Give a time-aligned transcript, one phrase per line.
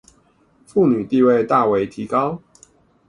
[0.67, 2.41] 婦女地位大為提高